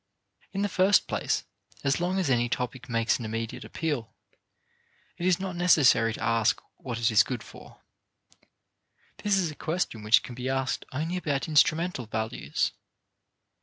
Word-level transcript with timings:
In 0.51 0.63
the 0.63 0.67
first 0.67 1.05
place, 1.07 1.43
as 1.83 1.99
long 2.01 2.17
as 2.17 2.27
any 2.27 2.49
topic 2.49 2.89
makes 2.89 3.19
an 3.19 3.25
immediate 3.25 3.63
appeal, 3.63 4.15
it 5.19 5.27
is 5.27 5.39
not 5.39 5.55
necessary 5.55 6.11
to 6.13 6.23
ask 6.23 6.59
what 6.77 6.97
it 6.97 7.11
is 7.11 7.21
good 7.21 7.43
for. 7.43 7.81
This 9.21 9.37
is 9.37 9.51
a 9.51 9.55
question 9.55 10.01
which 10.01 10.23
can 10.23 10.33
be 10.33 10.49
asked 10.49 10.85
only 10.91 11.17
about 11.17 11.47
instrumental 11.47 12.07
values. 12.07 12.71